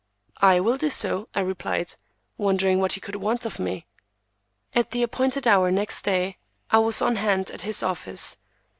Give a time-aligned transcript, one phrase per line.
[0.41, 1.93] "I will do so," I replied,
[2.35, 3.85] wondering what he could want of me.
[4.73, 6.37] At the appointed hour the next day
[6.71, 8.37] I was on hand at his office.